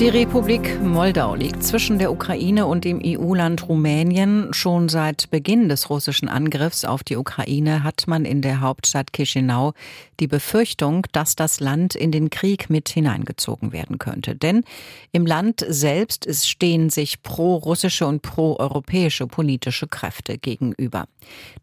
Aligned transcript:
Die 0.00 0.10
Republik 0.10 0.80
Moldau 0.80 1.34
liegt 1.34 1.64
zwischen 1.64 1.98
der 1.98 2.12
Ukraine 2.12 2.66
und 2.66 2.84
dem 2.84 3.02
EU-Land 3.04 3.68
Rumänien. 3.68 4.54
Schon 4.54 4.88
seit 4.88 5.28
Beginn 5.32 5.68
des 5.68 5.90
russischen 5.90 6.28
Angriffs 6.28 6.84
auf 6.84 7.02
die 7.02 7.16
Ukraine 7.16 7.82
hat 7.82 8.04
man 8.06 8.24
in 8.24 8.40
der 8.40 8.60
Hauptstadt 8.60 9.12
Chisinau 9.12 9.72
die 10.20 10.28
Befürchtung, 10.28 11.04
dass 11.10 11.34
das 11.34 11.58
Land 11.58 11.96
in 11.96 12.12
den 12.12 12.30
Krieg 12.30 12.70
mit 12.70 12.88
hineingezogen 12.88 13.72
werden 13.72 13.98
könnte. 13.98 14.36
Denn 14.36 14.62
im 15.10 15.26
Land 15.26 15.66
selbst 15.68 16.28
stehen 16.46 16.90
sich 16.90 17.24
pro-russische 17.24 18.06
und 18.06 18.22
pro-europäische 18.22 19.26
politische 19.26 19.88
Kräfte 19.88 20.38
gegenüber. 20.38 21.06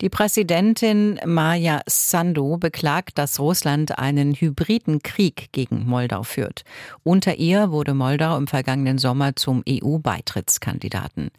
Die 0.01 0.09
Präsidentin 0.09 1.21
Maja 1.25 1.79
Sandu 1.87 2.57
beklagt, 2.57 3.17
dass 3.17 3.39
Russland 3.39 3.97
einen 3.97 4.33
hybriden 4.33 5.01
Krieg 5.03 5.53
gegen 5.53 5.85
Moldau 5.85 6.23
führt. 6.23 6.65
Unter 7.03 7.35
ihr 7.35 7.71
wurde 7.71 7.93
Moldau 7.93 8.24
Moldau 8.25 8.37
im 8.37 8.47
vergangenen 8.47 8.97
Sommer 8.97 9.35
zum 9.35 9.63
EU-Beitrittskandidaten. 9.69 11.29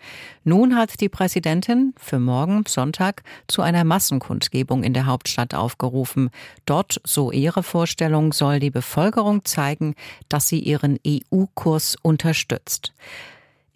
Nun 0.45 0.77
hat 0.77 1.01
die 1.01 1.09
Präsidentin 1.09 1.95
für 1.99 2.21
morgen 2.21 2.65
Sonntag 2.67 3.25
zu 3.49 3.63
einer 3.63 3.83
Massenkundgebung 3.83 4.85
in 4.85 4.95
der 4.95 5.07
Hauptstadt 5.07 5.55
aufgerufen. 5.55 6.31
Dort, 6.65 7.01
so 7.03 7.33
ihre 7.33 7.65
Vorstellung, 7.65 8.33
soll 8.33 8.61
die 8.61 8.71
Bevölkerung 8.71 9.45
zeigen, 9.45 9.97
dass 10.29 10.47
sie 10.47 10.61
ihren 10.61 10.99
EU-Kurs 11.05 11.97
unterstützt. 12.03 12.93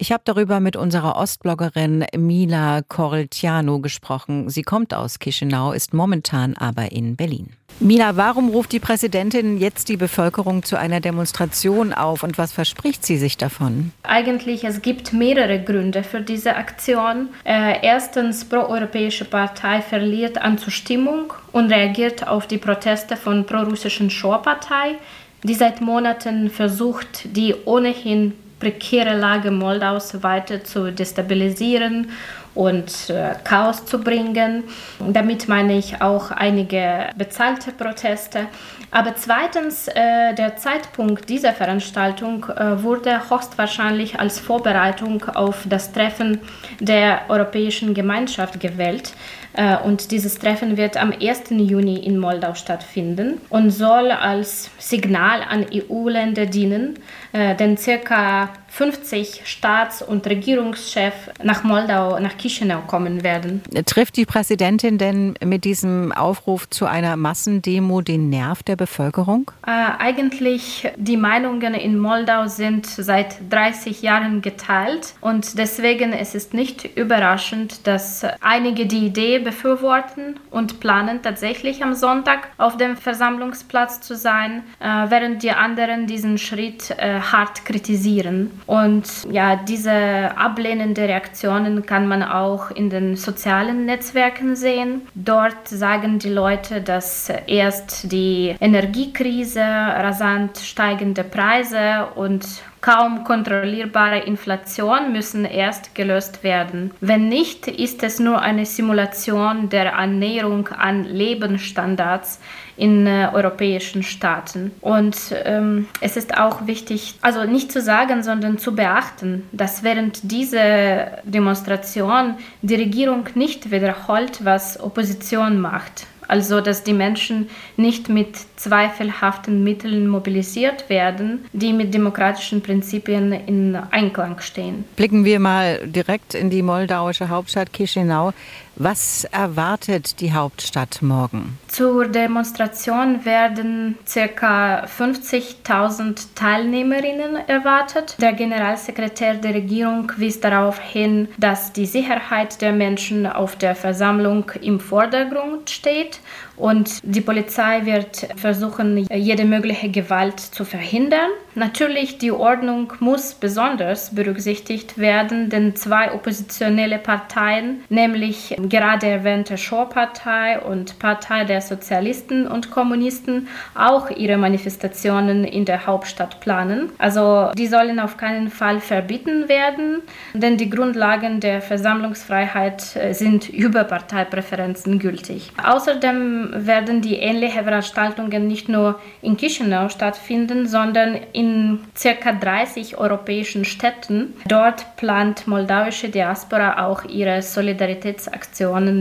Ich 0.01 0.11
habe 0.11 0.23
darüber 0.25 0.59
mit 0.59 0.75
unserer 0.75 1.15
Ostbloggerin 1.15 2.05
Mila 2.17 2.81
Coreltiano 2.81 3.77
gesprochen. 3.81 4.49
Sie 4.49 4.63
kommt 4.63 4.95
aus 4.95 5.19
Chisinau, 5.19 5.73
ist 5.73 5.93
momentan 5.93 6.57
aber 6.57 6.91
in 6.91 7.15
Berlin. 7.15 7.49
Mila, 7.79 8.17
warum 8.17 8.49
ruft 8.49 8.71
die 8.71 8.79
Präsidentin 8.79 9.59
jetzt 9.59 9.89
die 9.89 9.97
Bevölkerung 9.97 10.63
zu 10.63 10.75
einer 10.75 11.01
Demonstration 11.01 11.93
auf 11.93 12.23
und 12.23 12.39
was 12.39 12.51
verspricht 12.51 13.05
sie 13.05 13.17
sich 13.17 13.37
davon? 13.37 13.91
Eigentlich 14.01 14.63
es 14.63 14.81
gibt 14.81 15.13
mehrere 15.13 15.61
Gründe 15.61 16.01
für 16.01 16.21
diese 16.21 16.55
Aktion. 16.55 17.29
Äh, 17.43 17.85
erstens, 17.85 18.43
pro-europäische 18.45 19.25
Partei 19.25 19.83
verliert 19.83 20.39
an 20.39 20.57
Zustimmung 20.57 21.31
und 21.51 21.71
reagiert 21.71 22.27
auf 22.27 22.47
die 22.47 22.57
Proteste 22.57 23.17
von 23.17 23.45
pro-russischen 23.45 24.09
Schorpartei, 24.09 24.95
die 25.43 25.53
seit 25.53 25.79
Monaten 25.79 26.49
versucht, 26.49 27.35
die 27.37 27.53
ohnehin 27.65 28.33
prekäre 28.61 29.17
Lage 29.17 29.51
Moldaus 29.51 30.23
weiter 30.23 30.63
zu 30.63 30.91
destabilisieren 30.93 32.11
und 32.53 33.09
äh, 33.09 33.35
Chaos 33.43 33.85
zu 33.85 33.99
bringen. 33.99 34.63
Damit 34.99 35.47
meine 35.47 35.77
ich 35.77 36.01
auch 36.01 36.31
einige 36.31 37.09
bezahlte 37.17 37.71
Proteste. 37.71 38.47
Aber 38.91 39.15
zweitens, 39.15 39.87
äh, 39.87 40.33
der 40.35 40.57
Zeitpunkt 40.57 41.29
dieser 41.29 41.53
Veranstaltung 41.53 42.45
äh, 42.45 42.83
wurde 42.83 43.29
höchstwahrscheinlich 43.29 44.19
als 44.19 44.39
Vorbereitung 44.39 45.23
auf 45.33 45.65
das 45.65 45.93
Treffen 45.93 46.39
der 46.79 47.21
Europäischen 47.29 47.93
Gemeinschaft 47.93 48.59
gewählt. 48.59 49.13
Äh, 49.53 49.77
und 49.77 50.11
dieses 50.11 50.39
Treffen 50.39 50.77
wird 50.77 50.97
am 50.97 51.11
1. 51.11 51.51
Juni 51.51 51.97
in 51.97 52.17
Moldau 52.17 52.53
stattfinden 52.53 53.39
und 53.49 53.71
soll 53.71 54.11
als 54.11 54.69
Signal 54.77 55.41
an 55.47 55.65
EU-Länder 55.73 56.45
dienen, 56.45 56.99
äh, 57.33 57.55
denn 57.55 57.77
circa 57.77 58.49
50 58.71 59.41
Staats- 59.45 60.01
und 60.01 60.25
Regierungschefs 60.25 61.29
nach 61.43 61.63
Moldau, 61.63 62.17
nach 62.19 62.37
Chisinau 62.37 62.79
kommen 62.87 63.21
werden. 63.21 63.61
Trifft 63.85 64.15
die 64.15 64.25
Präsidentin 64.25 64.97
denn 64.97 65.33
mit 65.43 65.65
diesem 65.65 66.13
Aufruf 66.13 66.69
zu 66.69 66.85
einer 66.85 67.17
Massendemo 67.17 67.99
den 67.99 68.29
Nerv 68.29 68.63
der 68.63 68.77
Bevölkerung? 68.77 69.51
Äh, 69.67 69.71
eigentlich 69.99 70.89
die 70.95 71.17
Meinungen 71.17 71.73
in 71.73 71.99
Moldau 71.99 72.47
sind 72.47 72.85
seit 72.85 73.35
30 73.49 74.01
Jahren 74.01 74.41
geteilt 74.41 75.15
und 75.19 75.57
deswegen 75.57 76.13
ist 76.13 76.33
es 76.33 76.53
nicht 76.53 76.97
überraschend, 76.97 77.85
dass 77.85 78.25
einige 78.39 78.85
die 78.85 79.05
Idee 79.07 79.39
befürworten 79.39 80.39
und 80.49 80.79
planen 80.79 81.21
tatsächlich 81.21 81.83
am 81.83 81.93
Sonntag 81.93 82.47
auf 82.57 82.77
dem 82.77 82.95
Versammlungsplatz 82.95 83.99
zu 83.99 84.15
sein, 84.15 84.63
äh, 84.79 84.85
während 85.09 85.43
die 85.43 85.51
anderen 85.51 86.07
diesen 86.07 86.37
Schritt 86.37 86.91
äh, 86.91 87.19
hart 87.19 87.65
kritisieren. 87.65 88.60
Und 88.67 89.05
ja, 89.31 89.55
diese 89.55 90.37
ablehnende 90.37 91.03
Reaktionen 91.03 91.85
kann 91.85 92.07
man 92.07 92.23
auch 92.23 92.71
in 92.71 92.89
den 92.89 93.15
sozialen 93.15 93.85
Netzwerken 93.85 94.55
sehen. 94.55 95.01
Dort 95.15 95.67
sagen 95.67 96.19
die 96.19 96.29
Leute, 96.29 96.81
dass 96.81 97.31
erst 97.47 98.11
die 98.11 98.55
Energiekrise, 98.59 99.61
rasant 99.61 100.57
steigende 100.57 101.23
Preise 101.23 102.07
und 102.15 102.45
kaum 102.81 103.23
kontrollierbare 103.23 104.19
Inflation 104.19 105.13
müssen 105.13 105.45
erst 105.45 105.93
gelöst 105.95 106.43
werden. 106.43 106.91
Wenn 106.99 107.29
nicht, 107.29 107.67
ist 107.67 108.03
es 108.03 108.19
nur 108.19 108.41
eine 108.41 108.65
Simulation 108.65 109.69
der 109.69 109.97
Annäherung 109.97 110.67
an 110.69 111.03
Lebensstandards 111.03 112.39
in 112.77 113.05
äh, 113.05 113.29
europäischen 113.31 114.01
Staaten. 114.01 114.71
Und 114.81 115.15
ähm, 115.45 115.87
es 115.99 116.17
ist 116.17 116.35
auch 116.37 116.65
wichtig, 116.65 117.15
also 117.21 117.43
nicht 117.43 117.71
zu 117.71 117.79
sagen, 117.79 118.23
sondern 118.23 118.57
zu 118.57 118.75
beachten, 118.75 119.47
dass 119.51 119.83
während 119.83 120.31
dieser 120.31 121.21
Demonstration 121.23 122.35
die 122.63 122.75
Regierung 122.75 123.25
nicht 123.35 123.69
wiederholt, 123.69 124.43
was 124.43 124.79
Opposition 124.79 125.61
macht 125.61 126.07
also 126.31 126.61
dass 126.61 126.83
die 126.83 126.93
Menschen 126.93 127.49
nicht 127.75 128.07
mit 128.07 128.37
zweifelhaften 128.55 129.65
Mitteln 129.65 130.07
mobilisiert 130.07 130.89
werden, 130.89 131.43
die 131.51 131.73
mit 131.73 131.93
demokratischen 131.93 132.61
Prinzipien 132.61 133.33
in 133.33 133.75
Einklang 133.75 134.39
stehen. 134.39 134.85
Blicken 134.95 135.25
wir 135.25 135.41
mal 135.41 135.85
direkt 135.85 136.33
in 136.33 136.49
die 136.49 136.61
moldauische 136.61 137.27
Hauptstadt 137.27 137.73
Chisinau. 137.73 138.31
Was 138.75 139.25
erwartet 139.25 140.21
die 140.21 140.33
Hauptstadt 140.33 141.01
morgen? 141.01 141.57
Zur 141.67 142.07
Demonstration 142.07 143.25
werden 143.25 143.97
ca. 144.11 144.85
50.000 144.85 146.27
Teilnehmerinnen 146.35 147.35
erwartet. 147.47 148.15
Der 148.21 148.33
Generalsekretär 148.33 149.35
der 149.35 149.55
Regierung 149.55 150.11
wies 150.17 150.39
darauf 150.39 150.79
hin, 150.79 151.27
dass 151.37 151.73
die 151.73 151.85
Sicherheit 151.85 152.61
der 152.61 152.71
Menschen 152.71 153.27
auf 153.27 153.55
der 153.57 153.75
Versammlung 153.75 154.49
im 154.61 154.79
Vordergrund 154.79 155.69
steht 155.69 156.21
und 156.61 156.99
die 157.03 157.21
Polizei 157.21 157.85
wird 157.85 158.27
versuchen, 158.35 159.07
jede 159.11 159.45
mögliche 159.45 159.89
Gewalt 159.89 160.39
zu 160.39 160.63
verhindern. 160.63 161.31
Natürlich, 161.55 162.19
die 162.19 162.31
Ordnung 162.31 162.93
muss 162.99 163.33
besonders 163.33 164.13
berücksichtigt 164.13 164.99
werden, 164.99 165.49
denn 165.49 165.75
zwei 165.75 166.13
oppositionelle 166.13 166.99
Parteien, 166.99 167.83
nämlich 167.89 168.55
gerade 168.69 169.07
erwähnte 169.07 169.57
Shore-Partei 169.57 170.59
und 170.59 170.99
Partei 170.99 171.43
der 171.43 171.61
Sozialisten 171.61 172.47
und 172.47 172.71
Kommunisten, 172.71 173.47
auch 173.75 174.09
ihre 174.09 174.37
Manifestationen 174.37 175.43
in 175.43 175.65
der 175.65 175.85
Hauptstadt 175.87 176.39
planen. 176.39 176.91
Also 176.97 177.51
die 177.57 177.67
sollen 177.67 177.99
auf 177.99 178.17
keinen 178.17 178.49
Fall 178.49 178.79
verbieten 178.79 179.49
werden, 179.49 180.01
denn 180.33 180.57
die 180.57 180.69
Grundlagen 180.69 181.39
der 181.39 181.61
Versammlungsfreiheit 181.61 182.95
äh, 182.95 183.13
sind 183.13 183.49
über 183.49 183.83
Parteipräferenzen 183.83 184.99
gültig. 184.99 185.51
Außerdem 185.63 186.49
werden 186.53 187.01
die 187.01 187.15
ähnlichen 187.15 187.63
Veranstaltungen 187.63 188.47
nicht 188.47 188.69
nur 188.69 188.99
in 189.21 189.37
Chisinau 189.37 189.89
stattfinden, 189.89 190.67
sondern 190.67 191.17
in 191.33 191.79
circa 191.97 192.31
30 192.31 192.97
europäischen 192.97 193.65
Städten. 193.65 194.33
Dort 194.47 194.95
plant 194.97 195.47
moldauische 195.47 196.09
Diaspora 196.09 196.85
auch 196.85 197.05
ihre 197.05 197.41
Solidaritätsaktionen 197.41 198.50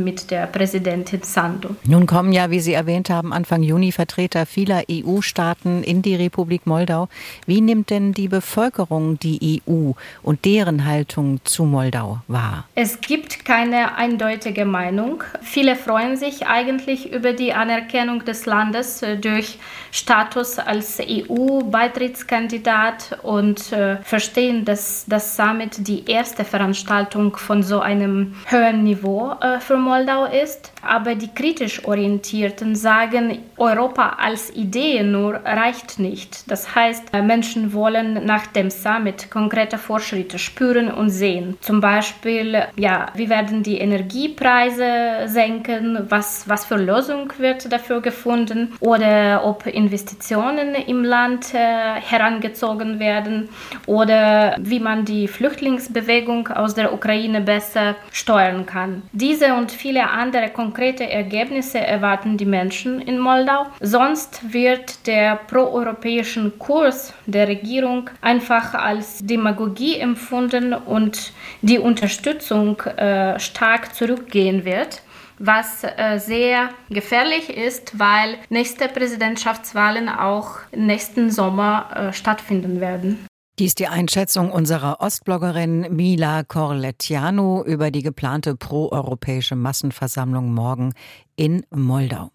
mit 0.02 0.30
der 0.30 0.46
Präsidentin 0.46 1.22
Sandu. 1.22 1.70
Nun 1.84 2.06
kommen 2.06 2.32
ja, 2.32 2.50
wie 2.50 2.60
Sie 2.60 2.72
erwähnt 2.72 3.10
haben, 3.10 3.32
Anfang 3.32 3.62
Juni 3.62 3.92
Vertreter 3.92 4.46
vieler 4.46 4.84
EU-Staaten 4.90 5.82
in 5.82 6.02
die 6.02 6.14
Republik 6.14 6.66
Moldau. 6.66 7.08
Wie 7.46 7.60
nimmt 7.60 7.90
denn 7.90 8.12
die 8.12 8.28
Bevölkerung 8.28 9.18
die 9.18 9.62
EU 9.68 9.92
und 10.22 10.44
deren 10.44 10.86
Haltung 10.86 11.40
zu 11.44 11.64
Moldau 11.64 12.18
wahr? 12.28 12.68
Es 12.74 13.00
gibt 13.00 13.44
keine 13.44 13.96
eindeutige 13.96 14.64
Meinung. 14.64 15.24
Viele 15.42 15.76
freuen 15.76 16.16
sich 16.16 16.46
eigentlich 16.46 17.12
über 17.12 17.32
die 17.32 17.52
Anerkennung 17.52 18.24
des 18.24 18.46
Landes 18.46 19.02
äh, 19.02 19.16
durch 19.16 19.58
Status 19.92 20.58
als 20.58 20.98
EU-Beitrittskandidat 21.00 23.18
und 23.22 23.72
äh, 23.72 23.96
verstehen, 24.02 24.64
dass 24.64 25.04
das 25.08 25.36
Summit 25.36 25.88
die 25.88 26.08
erste 26.08 26.44
Veranstaltung 26.44 27.36
von 27.36 27.62
so 27.62 27.80
einem 27.80 28.34
höheren 28.46 28.84
Niveau 28.84 29.34
für 29.60 29.76
Moldau 29.76 30.24
ist. 30.26 30.72
Aber 30.82 31.14
die 31.14 31.28
kritisch 31.28 31.84
Orientierten 31.84 32.74
sagen, 32.74 33.38
Europa 33.56 34.16
als 34.18 34.50
Idee 34.54 35.02
nur 35.02 35.34
reicht 35.34 35.98
nicht. 35.98 36.50
Das 36.50 36.74
heißt, 36.74 37.12
äh, 37.12 37.22
Menschen 37.22 37.72
wollen 37.72 38.24
nach 38.24 38.46
dem 38.46 38.70
Summit 38.70 39.30
konkrete 39.30 39.78
Fortschritte 39.78 40.38
spüren 40.38 40.90
und 40.90 41.10
sehen. 41.10 41.56
Zum 41.60 41.80
Beispiel, 41.80 42.62
ja, 42.76 43.06
wie 43.14 43.28
werden 43.28 43.62
die 43.62 43.78
Energiepreise 43.78 45.26
senken? 45.26 46.06
Was, 46.08 46.48
was 46.48 46.64
für 46.64 46.76
Lösung 46.76 47.32
wird 47.38 47.70
dafür 47.72 48.00
gefunden? 48.00 48.72
Oder 48.80 49.42
ob 49.44 49.66
Investitionen 49.66 50.74
im 50.74 51.04
Land 51.04 51.54
äh, 51.54 52.00
herangezogen 52.00 52.98
werden? 52.98 53.48
Oder 53.86 54.56
wie 54.58 54.80
man 54.80 55.04
die 55.04 55.28
Flüchtlingsbewegung 55.28 56.48
aus 56.48 56.74
der 56.74 56.92
Ukraine 56.92 57.40
besser 57.40 57.96
steuern 58.12 58.66
kann. 58.66 59.02
Diese 59.30 59.54
und 59.54 59.70
viele 59.70 60.10
andere 60.10 60.48
konkrete 60.48 61.08
Ergebnisse 61.08 61.78
erwarten 61.78 62.36
die 62.36 62.44
Menschen 62.44 63.00
in 63.00 63.20
Moldau. 63.20 63.66
Sonst 63.78 64.52
wird 64.52 65.06
der 65.06 65.36
proeuropäischen 65.36 66.58
Kurs 66.58 67.14
der 67.26 67.46
Regierung 67.46 68.10
einfach 68.22 68.74
als 68.74 69.24
Demagogie 69.24 69.98
empfunden 70.00 70.74
und 70.74 71.32
die 71.62 71.78
Unterstützung 71.78 72.80
äh, 72.80 73.38
stark 73.38 73.94
zurückgehen 73.94 74.64
wird 74.64 75.02
was 75.42 75.84
äh, 75.84 76.18
sehr 76.18 76.68
gefährlich 76.90 77.48
ist, 77.48 77.98
weil 77.98 78.36
nächste 78.50 78.88
Präsidentschaftswahlen 78.88 80.10
auch 80.10 80.58
nächsten 80.76 81.30
Sommer 81.30 81.88
äh, 81.94 82.12
stattfinden 82.12 82.78
werden. 82.78 83.29
Dies 83.60 83.74
die 83.74 83.88
Einschätzung 83.88 84.50
unserer 84.52 85.02
Ostbloggerin 85.02 85.94
Mila 85.94 86.44
Corlettiano 86.44 87.62
über 87.62 87.90
die 87.90 88.00
geplante 88.00 88.56
proeuropäische 88.56 89.54
Massenversammlung 89.54 90.54
morgen 90.54 90.94
in 91.36 91.66
Moldau. 91.68 92.30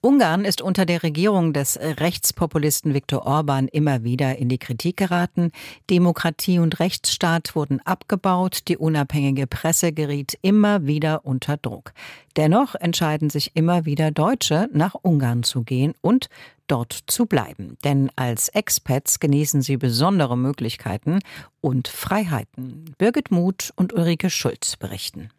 Ungarn 0.00 0.46
ist 0.46 0.62
unter 0.62 0.86
der 0.86 1.02
Regierung 1.02 1.52
des 1.52 1.78
Rechtspopulisten 1.78 2.94
Viktor 2.94 3.26
Orban 3.26 3.68
immer 3.68 4.04
wieder 4.04 4.38
in 4.38 4.48
die 4.48 4.56
Kritik 4.56 4.96
geraten. 4.96 5.50
Demokratie 5.90 6.60
und 6.60 6.80
Rechtsstaat 6.80 7.54
wurden 7.54 7.80
abgebaut, 7.80 8.68
die 8.68 8.78
unabhängige 8.78 9.46
Presse 9.46 9.92
geriet 9.92 10.38
immer 10.40 10.86
wieder 10.86 11.26
unter 11.26 11.58
Druck. 11.58 11.92
Dennoch 12.36 12.74
entscheiden 12.74 13.28
sich 13.28 13.50
immer 13.54 13.84
wieder 13.84 14.12
Deutsche, 14.12 14.68
nach 14.72 14.94
Ungarn 14.94 15.42
zu 15.42 15.62
gehen 15.62 15.92
und 16.00 16.28
dort 16.66 16.92
zu 17.06 17.26
bleiben. 17.26 17.76
Denn 17.84 18.10
als 18.16 18.48
Expats 18.48 19.20
genießen 19.20 19.62
sie 19.62 19.76
besondere 19.76 20.36
Möglichkeiten 20.36 21.20
und 21.60 21.88
Freiheiten. 21.88 22.94
Birgit 22.98 23.30
Muth 23.30 23.72
und 23.76 23.92
Ulrike 23.92 24.30
Schulz 24.30 24.76
berichten. 24.76 25.30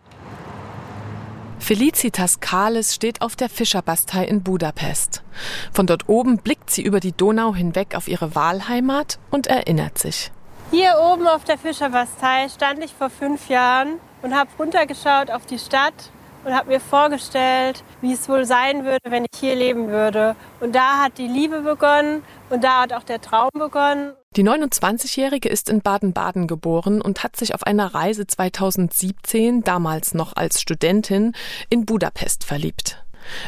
Felicitas 1.59 2.39
Kahles 2.39 2.95
steht 2.95 3.21
auf 3.21 3.35
der 3.35 3.50
Fischerbastei 3.50 4.25
in 4.25 4.44
Budapest. 4.44 5.24
Von 5.74 5.88
dort 5.88 6.07
oben 6.07 6.38
blickt 6.38 6.69
sie 6.69 6.83
über 6.83 7.00
die 7.00 7.12
Donau 7.12 7.53
hinweg 7.53 7.95
auf 7.95 8.07
ihre 8.07 8.35
Wahlheimat 8.35 9.19
und 9.31 9.47
erinnert 9.47 9.97
sich. 9.97 10.31
Hier 10.71 10.95
oben 11.01 11.27
auf 11.27 11.44
der 11.44 11.57
Fischerbastei 11.57 12.50
stand 12.50 12.83
ich 12.83 12.94
vor 12.94 13.09
fünf 13.09 13.50
Jahren 13.50 14.00
und 14.21 14.35
habe 14.35 14.50
runtergeschaut 14.59 15.31
auf 15.31 15.45
die 15.45 15.59
Stadt 15.59 16.12
und 16.48 16.56
habe 16.56 16.70
mir 16.70 16.80
vorgestellt, 16.80 17.84
wie 18.00 18.14
es 18.14 18.30
wohl 18.30 18.46
sein 18.46 18.86
würde, 18.86 19.04
wenn 19.10 19.26
ich 19.26 19.38
hier 19.38 19.56
leben 19.56 19.90
würde. 19.90 20.36
Und 20.62 20.74
da 20.74 21.04
hat 21.04 21.18
die 21.18 21.28
Liebe 21.28 21.62
begonnen 21.62 22.24
und 22.50 22.64
da 22.64 22.84
hat 22.84 22.94
auch 22.94 23.04
der 23.04 23.20
Traum 23.20 23.50
begonnen. 23.54 24.14
Die 24.38 24.44
29-Jährige 24.44 25.50
ist 25.50 25.70
in 25.70 25.82
Baden-Baden 25.82 26.48
geboren 26.48 27.02
und 27.02 27.24
hat 27.24 27.36
sich 27.36 27.54
auf 27.54 27.64
einer 27.64 27.94
Reise 27.94 28.28
2017, 28.28 29.64
damals 29.64 30.14
noch 30.14 30.36
als 30.38 30.62
Studentin, 30.62 31.34
in 31.70 31.86
Budapest 31.86 32.46
verliebt. 32.46 33.04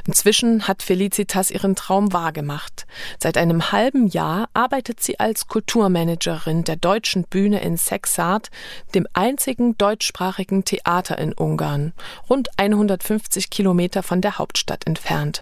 Inzwischen 0.08 0.68
hat 0.68 0.84
Felicitas 0.84 1.52
ihren 1.52 1.76
Traum 1.76 2.14
wahrgemacht. 2.14 2.86
Seit 3.22 3.38
einem 3.38 3.72
halben 3.72 4.08
Jahr 4.08 4.50
arbeitet 4.54 5.02
sie 5.02 5.20
als 5.20 5.48
Kulturmanagerin 5.48 6.64
der 6.64 6.76
deutschen 6.76 7.24
Bühne 7.24 7.62
in 7.62 7.78
Sexart, 7.78 8.50
dem 8.96 9.08
einzigen 9.14 9.78
deutschsprachigen 9.78 10.66
Theater 10.66 11.18
in 11.18 11.34
Ungarn, 11.34 11.94
rund 12.30 12.50
150 12.58 13.50
Kilometer 13.50 14.04
von 14.04 14.22
der 14.22 14.38
Hauptstadt 14.38 14.88
entfernt. 14.88 15.42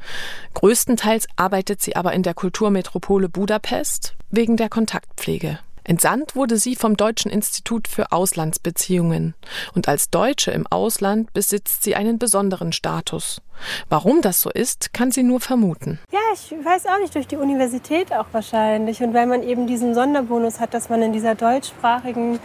Größtenteils 0.54 1.28
arbeitet 1.36 1.82
sie 1.82 1.96
aber 1.96 2.14
in 2.14 2.24
der 2.24 2.34
Kulturmetropole 2.34 3.30
Budapest 3.30 4.16
wegen 4.30 4.58
der 4.58 4.70
Kontaktpflege. 4.70 5.60
Entsandt 5.88 6.36
wurde 6.36 6.58
sie 6.58 6.76
vom 6.76 6.98
Deutschen 6.98 7.32
Institut 7.32 7.88
für 7.88 8.12
Auslandsbeziehungen. 8.12 9.36
Und 9.74 9.88
als 9.88 10.10
Deutsche 10.10 10.52
im 10.52 10.68
Ausland 10.68 11.32
besitzt 11.34 11.82
sie 11.82 11.96
einen 11.96 12.20
besonderen 12.20 12.74
Status. 12.74 13.42
Warum 13.88 14.22
das 14.22 14.42
so 14.42 14.50
ist, 14.50 14.94
kann 14.94 15.12
sie 15.12 15.24
nur 15.24 15.40
vermuten. 15.40 16.00
Ja, 16.12 16.20
ich 16.34 16.52
weiß 16.52 16.88
auch 16.88 17.00
nicht, 17.00 17.16
durch 17.16 17.28
die 17.28 17.38
Universität 17.38 18.12
auch 18.12 18.28
wahrscheinlich. 18.34 19.02
Und 19.02 19.14
weil 19.14 19.28
man 19.28 19.44
eben 19.44 19.66
diesen 19.66 19.96
Sonderbonus 19.96 20.60
hat, 20.60 20.74
dass 20.74 20.90
man 20.90 21.02
in 21.02 21.14
dieser 21.14 21.36
deutschsprachigen 21.36 22.40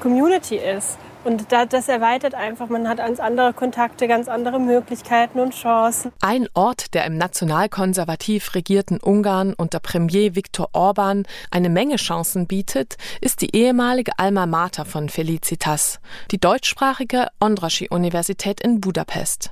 Community 0.00 0.56
ist. 0.56 0.98
Und 1.26 1.50
das 1.50 1.88
erweitert 1.88 2.36
einfach, 2.36 2.68
man 2.68 2.88
hat 2.88 2.98
ganz 2.98 3.18
andere 3.18 3.52
Kontakte, 3.52 4.06
ganz 4.06 4.28
andere 4.28 4.60
Möglichkeiten 4.60 5.40
und 5.40 5.54
Chancen. 5.54 6.12
Ein 6.20 6.46
Ort, 6.54 6.94
der 6.94 7.04
im 7.04 7.18
nationalkonservativ 7.18 8.54
regierten 8.54 8.98
Ungarn 8.98 9.52
unter 9.52 9.80
Premier 9.80 10.36
Viktor 10.36 10.68
Orban 10.72 11.24
eine 11.50 11.68
Menge 11.68 11.96
Chancen 11.96 12.46
bietet, 12.46 12.96
ist 13.20 13.40
die 13.40 13.56
ehemalige 13.56 14.12
Alma 14.18 14.46
Mater 14.46 14.84
von 14.84 15.08
Felicitas, 15.08 15.98
die 16.30 16.38
deutschsprachige 16.38 17.26
Ondraschi-Universität 17.40 18.60
in 18.60 18.80
Budapest. 18.80 19.50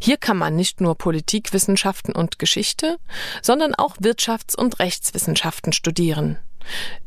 Hier 0.00 0.18
kann 0.18 0.36
man 0.36 0.56
nicht 0.56 0.82
nur 0.82 0.98
Politikwissenschaften 0.98 2.14
und 2.14 2.38
Geschichte, 2.38 2.98
sondern 3.40 3.74
auch 3.74 3.96
Wirtschafts- 3.96 4.56
und 4.56 4.78
Rechtswissenschaften 4.78 5.72
studieren. 5.72 6.38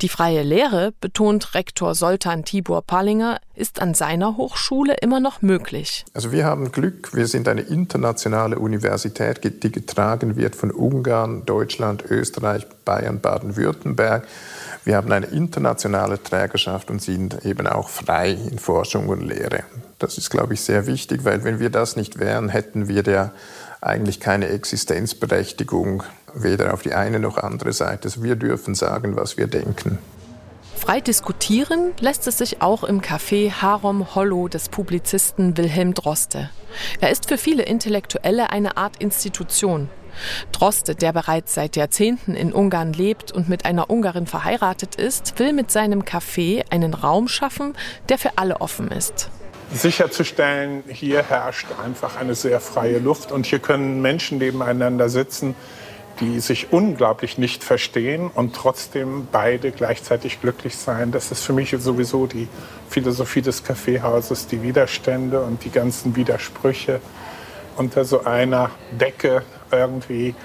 Die 0.01 0.09
freie 0.09 0.43
Lehre, 0.43 0.93
betont 0.99 1.53
Rektor 1.53 1.93
Soltan 1.93 2.43
Tibor 2.43 2.81
Pallinger, 2.81 3.39
ist 3.55 3.81
an 3.81 3.93
seiner 3.93 4.37
Hochschule 4.37 4.95
immer 5.01 5.19
noch 5.19 5.41
möglich. 5.41 6.05
Also 6.13 6.31
wir 6.31 6.45
haben 6.45 6.71
Glück, 6.71 7.13
wir 7.13 7.27
sind 7.27 7.47
eine 7.47 7.61
internationale 7.61 8.57
Universität, 8.57 9.41
die 9.43 9.71
getragen 9.71 10.35
wird 10.35 10.55
von 10.55 10.71
Ungarn, 10.71 11.45
Deutschland, 11.45 12.03
Österreich, 12.09 12.65
Bayern, 12.85 13.19
Baden-Württemberg. 13.19 14.27
Wir 14.83 14.95
haben 14.95 15.11
eine 15.11 15.27
internationale 15.27 16.21
Trägerschaft 16.21 16.89
und 16.89 17.01
sind 17.01 17.45
eben 17.45 17.67
auch 17.67 17.89
frei 17.89 18.31
in 18.31 18.57
Forschung 18.57 19.09
und 19.09 19.21
Lehre. 19.21 19.63
Das 19.99 20.17
ist, 20.17 20.31
glaube 20.31 20.55
ich, 20.55 20.61
sehr 20.61 20.87
wichtig, 20.87 21.23
weil 21.23 21.43
wenn 21.43 21.59
wir 21.59 21.69
das 21.69 21.95
nicht 21.95 22.17
wären, 22.17 22.49
hätten 22.49 22.87
wir 22.87 23.03
ja 23.03 23.31
eigentlich 23.81 24.19
keine 24.19 24.47
Existenzberechtigung, 24.47 26.03
weder 26.33 26.73
auf 26.73 26.81
die 26.81 26.93
eine 26.93 27.19
noch 27.19 27.37
andere 27.37 27.73
Seite. 27.73 28.05
Also 28.05 28.23
wir 28.23 28.35
dürfen 28.35 28.75
sagen, 28.75 29.15
was 29.15 29.37
wir 29.37 29.47
denken. 29.47 29.97
Frei 30.75 30.99
diskutieren 30.99 31.91
lässt 31.99 32.27
es 32.27 32.39
sich 32.39 32.61
auch 32.61 32.83
im 32.83 33.01
Café 33.01 33.51
Harom 33.51 34.15
Hollow 34.15 34.47
des 34.47 34.69
Publizisten 34.69 35.55
Wilhelm 35.55 35.93
Droste. 35.93 36.49
Er 36.99 37.11
ist 37.11 37.27
für 37.27 37.37
viele 37.37 37.63
Intellektuelle 37.63 38.49
eine 38.49 38.77
Art 38.77 38.97
Institution. 38.97 39.89
Droste, 40.51 40.95
der 40.95 41.13
bereits 41.13 41.53
seit 41.53 41.75
Jahrzehnten 41.75 42.33
in 42.33 42.51
Ungarn 42.51 42.93
lebt 42.93 43.31
und 43.31 43.47
mit 43.47 43.65
einer 43.65 43.89
Ungarin 43.89 44.25
verheiratet 44.25 44.95
ist, 44.95 45.37
will 45.37 45.53
mit 45.53 45.69
seinem 45.69 46.01
Café 46.01 46.63
einen 46.71 46.93
Raum 46.93 47.27
schaffen, 47.27 47.73
der 48.09 48.17
für 48.17 48.37
alle 48.37 48.59
offen 48.59 48.89
ist 48.89 49.29
sicherzustellen, 49.73 50.83
hier 50.89 51.23
herrscht 51.23 51.67
einfach 51.83 52.17
eine 52.19 52.35
sehr 52.35 52.59
freie 52.59 52.99
Luft 52.99 53.31
und 53.31 53.45
hier 53.45 53.59
können 53.59 54.01
Menschen 54.01 54.37
nebeneinander 54.37 55.09
sitzen, 55.09 55.55
die 56.21 56.39
sich 56.39 56.71
unglaublich 56.71 57.37
nicht 57.37 57.63
verstehen 57.63 58.29
und 58.33 58.55
trotzdem 58.55 59.27
beide 59.31 59.71
gleichzeitig 59.71 60.39
glücklich 60.39 60.77
sein. 60.77 61.11
Das 61.11 61.31
ist 61.31 61.43
für 61.43 61.53
mich 61.53 61.75
sowieso 61.77 62.27
die 62.27 62.47
Philosophie 62.89 63.41
des 63.41 63.63
Kaffeehauses, 63.63 64.47
die 64.47 64.61
Widerstände 64.61 65.41
und 65.41 65.63
die 65.65 65.71
ganzen 65.71 66.15
Widersprüche 66.15 67.01
unter 67.75 68.05
so 68.05 68.23
einer 68.23 68.69
Decke 68.91 69.43
irgendwie 69.71 70.35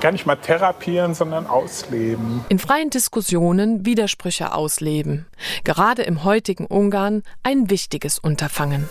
gar 0.00 0.12
nicht 0.12 0.26
mal 0.26 0.36
therapieren, 0.36 1.14
sondern 1.14 1.46
ausleben. 1.46 2.44
In 2.48 2.58
freien 2.58 2.90
Diskussionen 2.90 3.84
Widersprüche 3.84 4.52
ausleben. 4.52 5.26
Gerade 5.64 6.02
im 6.02 6.24
heutigen 6.24 6.66
Ungarn 6.66 7.22
ein 7.42 7.70
wichtiges 7.70 8.18
Unterfangen. 8.18 8.88